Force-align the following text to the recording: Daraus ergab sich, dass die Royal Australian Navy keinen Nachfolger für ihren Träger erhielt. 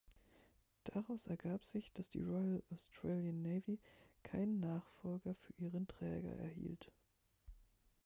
Daraus 0.85 1.27
ergab 1.27 1.63
sich, 1.63 1.93
dass 1.93 2.09
die 2.09 2.23
Royal 2.23 2.63
Australian 2.73 3.43
Navy 3.43 3.77
keinen 4.23 4.59
Nachfolger 4.59 5.35
für 5.35 5.53
ihren 5.59 5.87
Träger 5.87 6.35
erhielt. 6.37 6.91